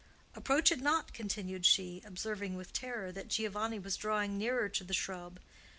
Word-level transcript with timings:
Approach 0.33 0.71
it 0.71 0.81
not!" 0.81 1.13
continued 1.13 1.63
she, 1.63 2.01
observing 2.05 2.55
with 2.55 2.73
terror 2.73 3.11
that 3.11 3.27
Giovanni 3.27 3.77
was 3.77 3.95
drawing 3.97 4.35
nearer 4.35 4.67
to 4.67 4.83
the 4.83 4.95
shrub. 4.95 5.39